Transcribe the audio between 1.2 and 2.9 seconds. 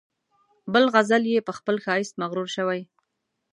یې په خپل ښایست مغرور شوی.